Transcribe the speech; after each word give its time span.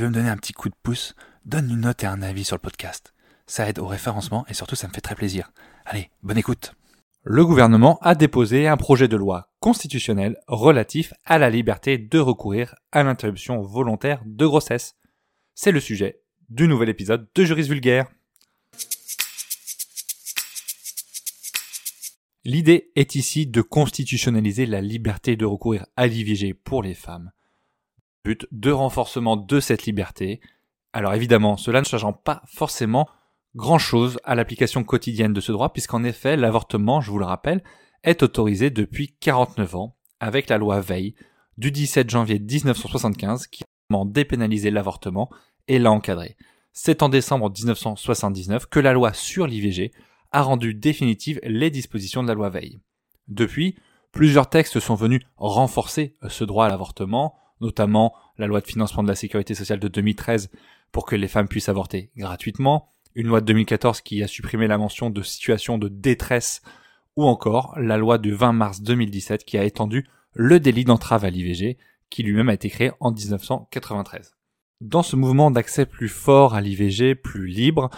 Veux 0.00 0.08
me 0.08 0.14
donner 0.14 0.28
un 0.28 0.36
petit 0.36 0.52
coup 0.52 0.68
de 0.68 0.74
pouce, 0.82 1.14
donne 1.44 1.70
une 1.70 1.80
note 1.80 2.02
et 2.04 2.06
un 2.06 2.22
avis 2.22 2.44
sur 2.44 2.56
le 2.56 2.60
podcast. 2.60 3.12
Ça 3.46 3.68
aide 3.68 3.78
au 3.78 3.86
référencement 3.86 4.46
et 4.48 4.54
surtout 4.54 4.76
ça 4.76 4.88
me 4.88 4.92
fait 4.92 5.00
très 5.00 5.14
plaisir. 5.14 5.52
Allez, 5.84 6.10
bonne 6.22 6.38
écoute. 6.38 6.74
Le 7.22 7.44
gouvernement 7.44 7.98
a 8.00 8.14
déposé 8.14 8.66
un 8.66 8.78
projet 8.78 9.08
de 9.08 9.16
loi 9.16 9.52
constitutionnel 9.60 10.38
relatif 10.46 11.12
à 11.26 11.38
la 11.38 11.50
liberté 11.50 11.98
de 11.98 12.18
recourir 12.18 12.76
à 12.92 13.02
l'interruption 13.02 13.60
volontaire 13.60 14.22
de 14.24 14.46
grossesse. 14.46 14.94
C'est 15.54 15.72
le 15.72 15.80
sujet 15.80 16.22
du 16.48 16.66
nouvel 16.66 16.88
épisode 16.88 17.28
de 17.34 17.44
Juris 17.44 17.68
Vulgaire. 17.68 18.06
L'idée 22.44 22.90
est 22.96 23.16
ici 23.16 23.46
de 23.46 23.60
constitutionnaliser 23.60 24.64
la 24.64 24.80
liberté 24.80 25.36
de 25.36 25.44
recourir 25.44 25.84
à 25.96 26.06
l'IVG 26.06 26.54
pour 26.54 26.82
les 26.82 26.94
femmes. 26.94 27.32
But 28.24 28.46
de 28.52 28.70
renforcement 28.70 29.36
de 29.36 29.60
cette 29.60 29.86
liberté. 29.86 30.40
Alors 30.92 31.14
évidemment, 31.14 31.56
cela 31.56 31.80
ne 31.80 31.86
changeant 31.86 32.12
pas 32.12 32.42
forcément 32.46 33.08
grand-chose 33.54 34.18
à 34.24 34.34
l'application 34.34 34.84
quotidienne 34.84 35.32
de 35.32 35.40
ce 35.40 35.52
droit, 35.52 35.72
puisqu'en 35.72 36.04
effet, 36.04 36.36
l'avortement, 36.36 37.00
je 37.00 37.10
vous 37.10 37.18
le 37.18 37.24
rappelle, 37.24 37.62
est 38.02 38.22
autorisé 38.22 38.70
depuis 38.70 39.16
49 39.20 39.74
ans, 39.74 39.96
avec 40.20 40.48
la 40.48 40.58
loi 40.58 40.80
Veil 40.80 41.14
du 41.58 41.72
17 41.72 42.08
janvier 42.08 42.38
1975, 42.38 43.46
qui 43.46 43.64
a 43.64 44.04
dépénalisé 44.06 44.70
l'avortement 44.70 45.30
et 45.68 45.78
l'a 45.78 45.90
encadré. 45.90 46.36
C'est 46.72 47.02
en 47.02 47.08
décembre 47.08 47.50
1979 47.50 48.66
que 48.66 48.80
la 48.80 48.92
loi 48.92 49.12
sur 49.12 49.46
l'IVG 49.46 49.92
a 50.32 50.42
rendu 50.42 50.74
définitives 50.74 51.40
les 51.42 51.70
dispositions 51.70 52.22
de 52.22 52.28
la 52.28 52.34
loi 52.34 52.50
Veil. 52.50 52.80
Depuis, 53.28 53.76
plusieurs 54.12 54.48
textes 54.48 54.78
sont 54.78 54.94
venus 54.94 55.22
renforcer 55.36 56.16
ce 56.28 56.44
droit 56.44 56.66
à 56.66 56.68
l'avortement, 56.68 57.34
notamment 57.60 58.14
la 58.38 58.46
loi 58.46 58.60
de 58.60 58.66
financement 58.66 59.02
de 59.02 59.08
la 59.08 59.14
sécurité 59.14 59.54
sociale 59.54 59.80
de 59.80 59.88
2013 59.88 60.50
pour 60.92 61.06
que 61.06 61.16
les 61.16 61.28
femmes 61.28 61.48
puissent 61.48 61.68
avorter 61.68 62.10
gratuitement, 62.16 62.92
une 63.14 63.26
loi 63.26 63.40
de 63.40 63.46
2014 63.46 64.00
qui 64.00 64.22
a 64.22 64.26
supprimé 64.26 64.66
la 64.66 64.78
mention 64.78 65.10
de 65.10 65.22
situation 65.22 65.78
de 65.78 65.88
détresse, 65.88 66.62
ou 67.16 67.24
encore 67.24 67.74
la 67.78 67.96
loi 67.96 68.18
du 68.18 68.32
20 68.32 68.52
mars 68.52 68.82
2017 68.82 69.44
qui 69.44 69.58
a 69.58 69.64
étendu 69.64 70.06
le 70.32 70.60
délit 70.60 70.84
d'entrave 70.84 71.24
à 71.24 71.30
l'IVG, 71.30 71.76
qui 72.08 72.22
lui-même 72.22 72.48
a 72.48 72.54
été 72.54 72.70
créé 72.70 72.92
en 73.00 73.12
1993. 73.12 74.36
Dans 74.80 75.02
ce 75.02 75.16
mouvement 75.16 75.50
d'accès 75.50 75.86
plus 75.86 76.08
fort 76.08 76.54
à 76.54 76.60
l'IVG, 76.60 77.14
plus 77.14 77.46
libre, 77.46 77.90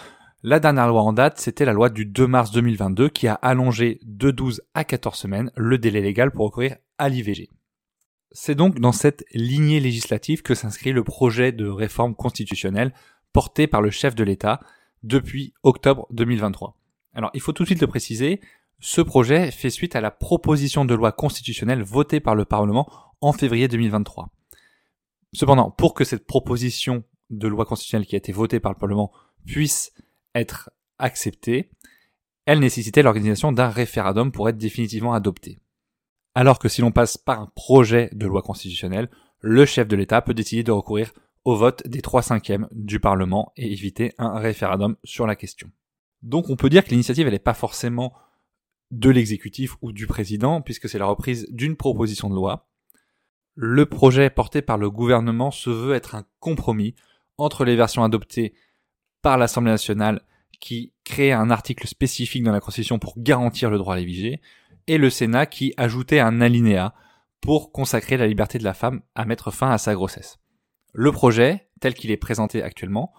la 0.43 0.59
dernière 0.59 0.89
loi 0.89 1.01
en 1.01 1.13
date, 1.13 1.39
c'était 1.39 1.63
la 1.63 1.71
loi 1.71 1.89
du 1.89 2.05
2 2.05 2.27
mars 2.27 2.51
2022 2.51 3.07
qui 3.09 3.27
a 3.27 3.35
allongé 3.35 3.99
de 4.03 4.29
12 4.29 4.61
à 4.73 4.83
14 4.83 5.17
semaines 5.17 5.51
le 5.55 5.77
délai 5.77 6.01
légal 6.01 6.31
pour 6.31 6.47
recourir 6.47 6.75
à 6.97 7.07
l'IVG. 7.07 7.49
C'est 8.33 8.55
donc 8.55 8.79
dans 8.79 8.91
cette 8.91 9.23
lignée 9.33 9.79
législative 9.79 10.41
que 10.41 10.55
s'inscrit 10.55 10.91
le 10.91 11.03
projet 11.03 11.51
de 11.51 11.67
réforme 11.67 12.15
constitutionnelle 12.15 12.93
porté 13.31 13.67
par 13.67 13.81
le 13.81 13.91
chef 13.91 14.15
de 14.15 14.23
l'État 14.23 14.59
depuis 15.03 15.53
octobre 15.61 16.07
2023. 16.11 16.75
Alors 17.13 17.29
il 17.35 17.41
faut 17.41 17.53
tout 17.53 17.63
de 17.63 17.67
suite 17.67 17.81
le 17.81 17.87
préciser, 17.87 18.41
ce 18.79 19.01
projet 19.01 19.51
fait 19.51 19.69
suite 19.69 19.95
à 19.95 20.01
la 20.01 20.09
proposition 20.09 20.83
de 20.83 20.95
loi 20.95 21.11
constitutionnelle 21.11 21.83
votée 21.83 22.19
par 22.19 22.33
le 22.33 22.43
Parlement 22.43 22.89
en 23.21 23.33
février 23.33 23.67
2023. 23.67 24.29
Cependant, 25.33 25.71
pour 25.71 25.93
que 25.93 26.03
cette 26.03 26.25
proposition 26.25 27.03
de 27.29 27.47
loi 27.47 27.65
constitutionnelle 27.65 28.07
qui 28.07 28.15
a 28.15 28.17
été 28.17 28.31
votée 28.31 28.59
par 28.59 28.71
le 28.71 28.77
Parlement 28.77 29.11
puisse 29.45 29.93
être 30.35 30.71
acceptée, 30.97 31.69
elle 32.45 32.59
nécessitait 32.59 33.03
l'organisation 33.03 33.51
d'un 33.51 33.69
référendum 33.69 34.31
pour 34.31 34.49
être 34.49 34.57
définitivement 34.57 35.13
adoptée. 35.13 35.59
Alors 36.35 36.59
que 36.59 36.69
si 36.69 36.81
l'on 36.81 36.91
passe 36.91 37.17
par 37.17 37.39
un 37.39 37.51
projet 37.55 38.09
de 38.13 38.25
loi 38.25 38.41
constitutionnelle, 38.41 39.09
le 39.39 39.65
chef 39.65 39.87
de 39.87 39.95
l'État 39.95 40.21
peut 40.21 40.33
décider 40.33 40.63
de 40.63 40.71
recourir 40.71 41.13
au 41.45 41.55
vote 41.55 41.85
des 41.87 42.01
trois 42.01 42.21
cinquièmes 42.21 42.67
du 42.71 42.99
Parlement 42.99 43.51
et 43.57 43.71
éviter 43.71 44.13
un 44.17 44.39
référendum 44.39 44.95
sur 45.03 45.27
la 45.27 45.35
question. 45.35 45.69
Donc 46.21 46.49
on 46.49 46.55
peut 46.55 46.69
dire 46.69 46.83
que 46.83 46.89
l'initiative 46.89 47.27
n'est 47.27 47.39
pas 47.39 47.53
forcément 47.53 48.13
de 48.91 49.09
l'exécutif 49.09 49.75
ou 49.81 49.91
du 49.91 50.07
président, 50.07 50.61
puisque 50.61 50.87
c'est 50.87 50.99
la 50.99 51.05
reprise 51.05 51.47
d'une 51.49 51.75
proposition 51.75 52.29
de 52.29 52.35
loi. 52.35 52.69
Le 53.55 53.85
projet 53.85 54.29
porté 54.29 54.61
par 54.61 54.77
le 54.77 54.89
gouvernement 54.89 55.51
se 55.51 55.69
veut 55.69 55.93
être 55.93 56.15
un 56.15 56.25
compromis 56.39 56.95
entre 57.37 57.65
les 57.65 57.75
versions 57.75 58.03
adoptées 58.03 58.53
par 59.21 59.37
l'Assemblée 59.37 59.71
nationale 59.71 60.21
qui 60.59 60.93
crée 61.03 61.33
un 61.33 61.49
article 61.49 61.87
spécifique 61.87 62.43
dans 62.43 62.51
la 62.51 62.61
Constitution 62.61 62.99
pour 62.99 63.15
garantir 63.17 63.69
le 63.69 63.77
droit 63.77 63.95
à 63.95 63.97
l'IVG, 63.97 64.39
et 64.87 64.97
le 64.97 65.09
Sénat 65.09 65.45
qui 65.45 65.73
ajoutait 65.77 66.19
un 66.19 66.41
alinéa 66.41 66.93
pour 67.41 67.71
consacrer 67.71 68.17
la 68.17 68.27
liberté 68.27 68.57
de 68.57 68.63
la 68.63 68.73
femme 68.73 69.01
à 69.15 69.25
mettre 69.25 69.51
fin 69.51 69.71
à 69.71 69.77
sa 69.77 69.93
grossesse. 69.93 70.39
Le 70.93 71.11
projet, 71.11 71.69
tel 71.81 71.93
qu'il 71.93 72.11
est 72.11 72.17
présenté 72.17 72.63
actuellement, 72.63 73.13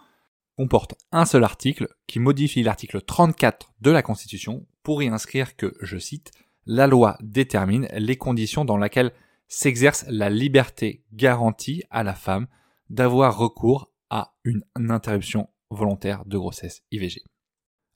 comporte 0.57 0.95
un 1.13 1.25
seul 1.25 1.45
article 1.45 1.89
qui 2.07 2.21
modifie 2.21 2.63
l'article 2.63 3.03
34 3.03 3.75
de 3.81 3.91
la 3.91 4.03
Constitution 4.03 4.67
pour 4.83 5.03
y 5.03 5.09
inscrire 5.09 5.57
que, 5.57 5.75
je 5.81 5.99
cite, 5.99 6.31
la 6.67 6.87
loi 6.87 7.19
détermine 7.21 7.89
les 7.93 8.17
conditions 8.17 8.65
dans 8.65 8.77
lesquelles 8.77 9.13
s'exerce 9.49 10.05
la 10.09 10.31
liberté 10.31 11.05
garantie 11.13 11.83
à 11.91 12.03
la 12.03 12.15
femme 12.15 12.47
d'avoir 12.89 13.37
recours 13.37 13.91
à 14.11 14.35
une 14.45 14.65
interruption 14.77 15.49
volontaire 15.71 16.25
de 16.25 16.39
grossesse 16.39 16.83
IVG. 16.91 17.23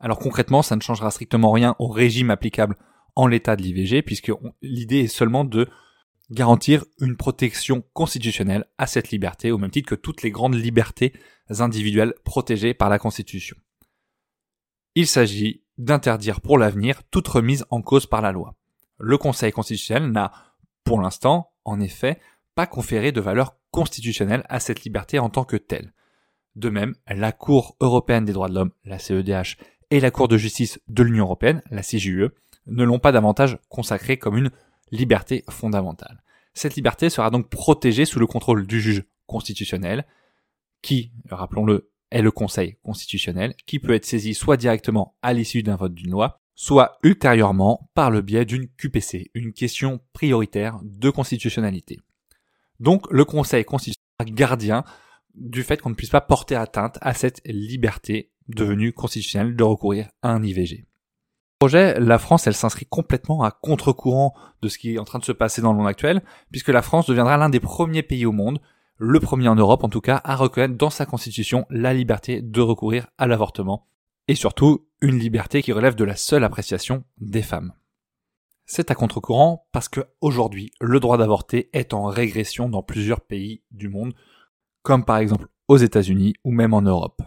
Alors 0.01 0.19
concrètement, 0.19 0.63
ça 0.63 0.77
ne 0.77 0.81
changera 0.81 1.11
strictement 1.11 1.53
rien 1.53 1.75
au 1.79 1.89
régime 1.89 2.31
applicable 2.31 2.77
en 3.19 3.27
l'état 3.27 3.57
de 3.57 3.63
l'IVG, 3.63 4.03
puisque 4.03 4.31
l'idée 4.63 5.01
est 5.01 5.09
seulement 5.09 5.45
de 5.45 5.69
garantir 6.31 6.85
une 7.01 7.17
protection 7.17 7.83
constitutionnelle 7.93 8.65
à 8.79 8.87
cette 8.87 9.11
liberté, 9.11 9.51
au 9.51 9.59
même 9.59 9.73
titre 9.73 9.89
que 9.89 9.97
toutes 9.97 10.23
les 10.23 10.31
grandes 10.31 10.55
libertés 10.55 11.13
individuelles 11.59 12.15
protégées 12.25 12.75
par 12.75 12.89
la 12.89 13.01
Constitution. 13.01 13.57
Il 14.95 15.09
s'agit 15.09 15.65
d'interdire 15.79 16.41
pour 16.41 16.59
l'avenir 16.59 17.03
toute 17.11 17.27
remise 17.27 17.65
en 17.71 17.83
cause 17.83 18.07
par 18.07 18.23
la 18.23 18.31
loi. 18.31 18.55
Le 18.99 19.19
Conseil 19.19 19.51
constitutionnel 19.51 20.13
n'a, 20.13 20.33
pour 20.85 21.01
l'instant, 21.01 21.51
en 21.65 21.81
effet, 21.81 22.21
pas 22.55 22.69
conféré 22.69 23.11
de 23.11 23.21
valeur 23.21 23.57
constitutionnelle 23.73 24.45
à 24.49 24.61
cette 24.61 24.85
liberté 24.85 25.19
en 25.19 25.29
tant 25.29 25.45
que 25.45 25.57
telle. 25.57 25.93
De 26.55 26.71
même, 26.71 26.95
la 27.09 27.33
Cour 27.33 27.77
européenne 27.81 28.25
des 28.25 28.33
droits 28.33 28.49
de 28.49 28.55
l'homme, 28.55 28.73
la 28.85 29.01
CEDH, 29.01 29.57
et 29.91 29.99
la 29.99 30.13
Cour 30.13 30.29
de 30.29 30.37
justice 30.37 30.81
de 30.87 31.03
l'Union 31.03 31.25
européenne, 31.25 31.63
la 31.73 31.83
CJUE, 31.83 32.29
ne 32.69 32.85
l'ont 32.85 32.99
pas 32.99 33.13
davantage 33.13 33.59
consacrée 33.69 34.19
comme 34.19 34.37
une 34.37 34.51
liberté 34.91 35.45
fondamentale. 35.51 36.23
Cette 36.55 36.77
liberté 36.77 37.11
sera 37.11 37.31
donc 37.31 37.49
protégée 37.49 38.05
sous 38.05 38.19
le 38.19 38.27
contrôle 38.27 38.67
du 38.67 38.81
juge 38.81 39.05
constitutionnel, 39.27 40.07
qui, 40.83 41.13
rappelons-le, 41.31 41.91
est 42.11 42.23
le 42.23 42.31
Conseil 42.31 42.77
constitutionnel, 42.83 43.55
qui 43.67 43.79
peut 43.79 43.93
être 43.93 44.07
saisi 44.07 44.35
soit 44.35 44.57
directement 44.57 45.17
à 45.23 45.33
l'issue 45.33 45.63
d'un 45.63 45.77
vote 45.77 45.95
d'une 45.95 46.11
loi, 46.11 46.41
soit 46.55 46.99
ultérieurement 47.03 47.91
par 47.95 48.11
le 48.11 48.23
biais 48.23 48.45
d'une 48.45 48.69
QPC, 48.69 49.31
une 49.35 49.53
question 49.53 50.01
prioritaire 50.13 50.79
de 50.83 51.11
constitutionnalité. 51.11 51.99
Donc 52.81 53.07
le 53.11 53.25
Conseil 53.25 53.65
constitutionnel 53.65 54.35
gardien 54.35 54.85
du 55.35 55.63
fait 55.63 55.81
qu'on 55.81 55.91
ne 55.91 55.95
puisse 55.95 56.11
pas 56.11 56.21
porter 56.21 56.57
atteinte 56.57 56.99
à 57.01 57.15
cette 57.15 57.41
liberté 57.45 58.33
devenue 58.49 58.93
constitutionnelle 58.93 59.55
de 59.55 59.63
recourir 59.63 60.09
à 60.23 60.33
un 60.33 60.43
IVG. 60.43 60.85
Projet, 61.59 61.99
la 61.99 62.19
France, 62.19 62.47
elle 62.47 62.55
s'inscrit 62.55 62.87
complètement 62.87 63.43
à 63.43 63.51
contre-courant 63.51 64.33
de 64.63 64.69
ce 64.69 64.79
qui 64.79 64.95
est 64.95 64.99
en 64.99 65.05
train 65.05 65.19
de 65.19 65.25
se 65.25 65.33
passer 65.33 65.61
dans 65.61 65.73
le 65.73 65.79
monde 65.79 65.89
actuel, 65.89 66.23
puisque 66.53 66.69
la 66.69 66.83
France 66.83 67.07
deviendra 67.07 67.37
l'un 67.37 67.49
des 67.49 67.59
premiers 67.59 68.05
pays 68.05 68.27
au 68.27 68.33
monde, 68.33 68.61
le 68.97 69.19
premier 69.19 69.49
en 69.49 69.57
Europe 69.57 69.83
en 69.83 69.89
tout 69.89 70.01
cas, 70.01 70.21
à 70.23 70.37
reconnaître 70.37 70.77
dans 70.77 70.91
sa 70.91 71.05
constitution 71.05 71.67
la 71.69 71.95
liberté 71.95 72.43
de 72.43 72.61
recourir 72.61 73.09
à 73.19 73.27
l'avortement, 73.27 73.89
et 74.29 74.37
surtout 74.37 74.87
une 75.01 75.19
liberté 75.19 75.61
qui 75.63 75.73
relève 75.73 75.97
de 75.97 76.05
la 76.05 76.15
seule 76.15 76.45
appréciation 76.45 77.03
des 77.21 77.43
femmes. 77.43 77.73
C'est 78.65 78.93
à 78.93 78.95
contre-courant 78.95 79.67
parce 79.73 79.89
que 79.89 80.07
aujourd'hui, 80.21 80.71
le 80.81 81.01
droit 81.01 81.19
d'avorter 81.19 81.71
est 81.73 81.93
en 81.93 82.05
régression 82.05 82.69
dans 82.69 82.83
plusieurs 82.85 83.23
pays 83.23 83.63
du 83.73 83.89
monde, 83.89 84.15
comme 84.83 85.05
par 85.05 85.17
exemple 85.17 85.49
aux 85.67 85.79
États-Unis 85.79 86.35
ou 86.45 86.53
même 86.53 86.75
en 86.75 86.83
Europe. 86.83 87.21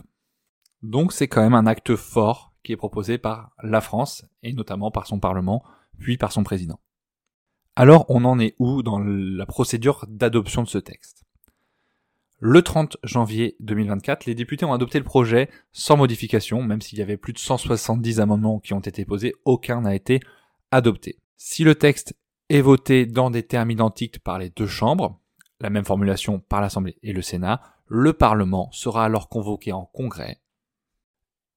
Donc 0.84 1.12
c'est 1.12 1.28
quand 1.28 1.42
même 1.42 1.54
un 1.54 1.68
acte 1.68 1.96
fort 1.96 2.51
qui 2.64 2.72
est 2.74 2.78
proposé 2.78 3.18
par 3.18 3.52
la 3.64 3.82
France 3.82 4.26
et 4.44 4.54
notamment 4.54 4.92
par 4.92 5.08
son 5.08 5.20
Parlement, 5.20 5.64
puis 5.98 6.18
par 6.18 6.32
son 6.32 6.44
président. 6.44 6.80
Alors 7.76 8.06
on 8.10 8.26
en 8.26 8.40
est 8.40 8.56
où 8.60 8.84
dans 8.84 9.00
la 9.00 9.46
procédure 9.46 10.06
d'adoption 10.08 10.64
de 10.64 10.68
ce 10.68 10.78
texte? 10.78 11.24
Le 12.44 12.64
30 12.64 12.98
janvier 13.04 13.56
2024, 13.60 14.26
les 14.26 14.34
députés 14.34 14.66
ont 14.66 14.74
adopté 14.74 14.98
le 14.98 15.06
projet 15.06 15.48
sans 15.72 15.96
modification, 15.96 16.64
même 16.64 16.82
s'il 16.82 16.98
y 16.98 17.04
avait 17.04 17.16
plus 17.16 17.34
de 17.34 17.38
170 17.38 18.20
amendements 18.20 18.60
qui 18.60 18.74
ont 18.74 18.80
été 18.80 19.06
posés, 19.06 19.36
aucun 19.46 19.82
n'a 19.82 19.94
été 19.94 20.20
adopté. 20.72 21.20
Si 21.38 21.64
le 21.64 21.76
texte 21.76 22.16
est 22.50 22.62
voté 22.62 23.06
dans 23.06 23.30
des 23.30 23.44
termes 23.44 23.70
identiques 23.70 24.20
par 24.24 24.40
les 24.40 24.50
deux 24.50 24.66
chambres, 24.66 25.20
la 25.60 25.70
même 25.70 25.86
formulation 25.86 26.40
par 26.40 26.62
l'Assemblée 26.62 26.98
et 27.04 27.14
le 27.14 27.22
Sénat, 27.22 27.62
le 27.86 28.14
Parlement 28.14 28.72
sera 28.72 29.06
alors 29.06 29.30
convoqué 29.30 29.72
en 29.72 29.86
congrès. 29.86 30.42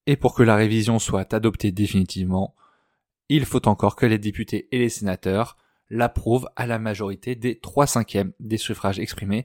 Et 0.07 0.17
pour 0.17 0.35
que 0.35 0.43
la 0.43 0.57
révision 0.57 0.99
soit 0.99 1.33
adoptée 1.33 1.73
définitivement, 1.73 2.55
il 3.29 3.45
faut 3.47 3.67
encore 3.69 3.97
que 3.97 4.07
les 4.07 4.19
députés 4.19 4.69
et 4.71 4.79
les 4.79 4.89
sénateurs 4.89 5.57
l'approuvent 5.91 6.49
à 6.57 6.67
la 6.67 6.79
majorité 6.79 7.35
des 7.35 7.59
trois 7.59 7.87
cinquièmes 7.87 8.33
des 8.41 8.59
suffrages 8.59 8.99
exprimés. 8.99 9.45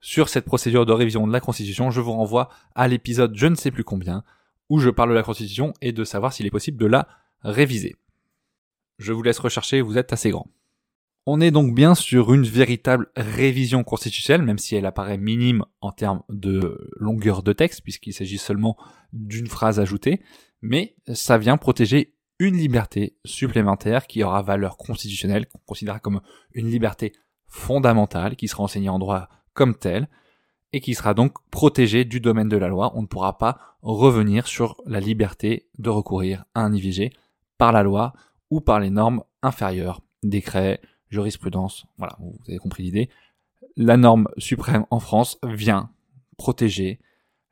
Sur 0.00 0.28
cette 0.28 0.46
procédure 0.46 0.86
de 0.86 0.92
révision 0.92 1.26
de 1.26 1.32
la 1.32 1.40
Constitution, 1.40 1.90
je 1.90 2.00
vous 2.00 2.12
renvoie 2.12 2.48
à 2.74 2.88
l'épisode 2.88 3.36
je 3.36 3.46
ne 3.46 3.54
sais 3.54 3.70
plus 3.70 3.84
combien, 3.84 4.24
où 4.68 4.78
je 4.78 4.90
parle 4.90 5.10
de 5.10 5.14
la 5.14 5.22
Constitution 5.22 5.74
et 5.80 5.92
de 5.92 6.04
savoir 6.04 6.32
s'il 6.32 6.46
est 6.46 6.50
possible 6.50 6.78
de 6.78 6.86
la 6.86 7.06
réviser. 7.42 7.96
Je 8.98 9.12
vous 9.12 9.22
laisse 9.22 9.38
rechercher, 9.38 9.80
vous 9.80 9.98
êtes 9.98 10.12
assez 10.12 10.30
grand. 10.30 10.48
On 11.26 11.40
est 11.40 11.50
donc 11.50 11.74
bien 11.74 11.94
sur 11.94 12.32
une 12.32 12.44
véritable 12.44 13.08
révision 13.14 13.84
constitutionnelle, 13.84 14.46
même 14.46 14.58
si 14.58 14.74
elle 14.74 14.86
apparaît 14.86 15.18
minime 15.18 15.64
en 15.80 15.92
termes 15.92 16.22
de 16.28 16.90
longueur 16.96 17.42
de 17.42 17.52
texte, 17.52 17.82
puisqu'il 17.82 18.14
s'agit 18.14 18.38
seulement 18.38 18.76
d'une 19.12 19.46
phrase 19.46 19.78
ajoutée, 19.78 20.22
mais 20.62 20.96
ça 21.12 21.38
vient 21.38 21.56
protéger 21.56 22.14
une 22.38 22.56
liberté 22.56 23.16
supplémentaire 23.26 24.06
qui 24.06 24.24
aura 24.24 24.40
valeur 24.40 24.78
constitutionnelle, 24.78 25.46
qu'on 25.46 25.60
considérera 25.66 26.00
comme 26.00 26.22
une 26.54 26.70
liberté 26.70 27.12
fondamentale, 27.46 28.34
qui 28.34 28.48
sera 28.48 28.62
enseignée 28.62 28.88
en 28.88 28.98
droit 28.98 29.28
comme 29.52 29.76
telle, 29.76 30.08
et 30.72 30.80
qui 30.80 30.94
sera 30.94 31.14
donc 31.14 31.34
protégée 31.50 32.04
du 32.04 32.20
domaine 32.20 32.48
de 32.48 32.56
la 32.56 32.68
loi. 32.68 32.92
On 32.94 33.02
ne 33.02 33.06
pourra 33.06 33.36
pas 33.36 33.76
revenir 33.82 34.46
sur 34.46 34.76
la 34.86 35.00
liberté 35.00 35.68
de 35.78 35.90
recourir 35.90 36.44
à 36.54 36.62
un 36.62 36.72
IVG 36.72 37.12
par 37.58 37.72
la 37.72 37.82
loi 37.82 38.14
ou 38.50 38.60
par 38.60 38.80
les 38.80 38.90
normes 38.90 39.22
inférieures, 39.42 40.00
décrets, 40.22 40.80
jurisprudence, 41.10 41.86
voilà, 41.98 42.16
vous 42.20 42.34
avez 42.48 42.58
compris 42.58 42.84
l'idée. 42.84 43.10
La 43.76 43.96
norme 43.96 44.28
suprême 44.38 44.86
en 44.90 45.00
France 45.00 45.38
vient 45.44 45.90
protéger 46.38 47.00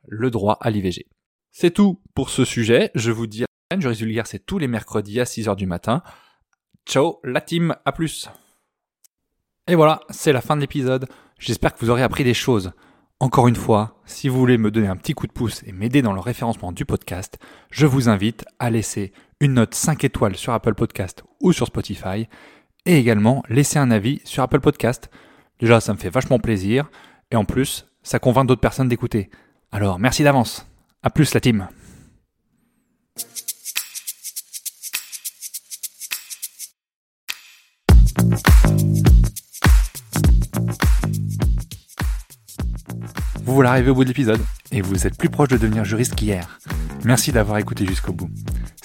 le 0.07 0.31
droit 0.31 0.57
à 0.61 0.69
l'IVG. 0.69 1.05
C'est 1.51 1.71
tout 1.71 2.01
pour 2.15 2.29
ce 2.29 2.45
sujet. 2.45 2.91
Je 2.95 3.11
vous 3.11 3.27
dis 3.27 3.43
à 3.43 3.79
Juris 3.79 3.95
Vulgaire, 3.95 4.27
c'est 4.27 4.45
tous 4.45 4.57
les 4.57 4.67
mercredis 4.67 5.19
à 5.19 5.25
6h 5.25 5.55
du 5.55 5.67
matin. 5.67 6.01
Ciao 6.85 7.19
la 7.23 7.41
team, 7.41 7.75
à 7.85 7.91
plus. 7.91 8.29
Et 9.67 9.75
voilà, 9.75 10.01
c'est 10.09 10.33
la 10.33 10.41
fin 10.41 10.55
de 10.55 10.61
l'épisode. 10.61 11.07
J'espère 11.37 11.73
que 11.73 11.79
vous 11.79 11.91
aurez 11.91 12.01
appris 12.01 12.23
des 12.23 12.33
choses. 12.33 12.71
Encore 13.19 13.47
une 13.47 13.55
fois, 13.55 13.99
si 14.05 14.29
vous 14.29 14.39
voulez 14.39 14.57
me 14.57 14.71
donner 14.71 14.87
un 14.87 14.95
petit 14.95 15.13
coup 15.13 15.27
de 15.27 15.31
pouce 15.31 15.61
et 15.65 15.71
m'aider 15.71 16.01
dans 16.01 16.13
le 16.13 16.19
référencement 16.19 16.71
du 16.71 16.85
podcast, 16.85 17.37
je 17.69 17.85
vous 17.85 18.09
invite 18.09 18.45
à 18.59 18.69
laisser 18.69 19.11
une 19.41 19.55
note 19.55 19.75
5 19.75 20.03
étoiles 20.05 20.37
sur 20.37 20.53
Apple 20.53 20.73
Podcast 20.73 21.23
ou 21.41 21.51
sur 21.51 21.67
Spotify 21.67 22.27
et 22.85 22.97
également 22.97 23.43
laisser 23.49 23.79
un 23.79 23.91
avis 23.91 24.21
sur 24.23 24.43
Apple 24.43 24.59
Podcast. 24.59 25.09
Déjà, 25.59 25.79
ça 25.79 25.93
me 25.93 25.97
fait 25.97 26.09
vachement 26.09 26.39
plaisir 26.39 26.89
et 27.31 27.35
en 27.35 27.45
plus, 27.45 27.85
ça 28.03 28.19
convainc 28.19 28.47
d'autres 28.47 28.61
personnes 28.61 28.87
d'écouter. 28.87 29.29
Alors, 29.71 29.99
merci 29.99 30.23
d'avance. 30.23 30.67
À 31.03 31.09
plus 31.09 31.33
la 31.33 31.39
team. 31.39 31.67
Vous 43.43 43.55
voilà 43.55 43.71
arrivé 43.71 43.89
au 43.89 43.95
bout 43.95 44.03
de 44.03 44.09
l'épisode 44.09 44.41
et 44.71 44.81
vous 44.81 45.07
êtes 45.07 45.17
plus 45.17 45.29
proche 45.29 45.49
de 45.49 45.57
devenir 45.57 45.83
juriste 45.83 46.15
qu'hier. 46.15 46.59
Merci 47.03 47.31
d'avoir 47.31 47.57
écouté 47.57 47.85
jusqu'au 47.85 48.13
bout. 48.13 48.29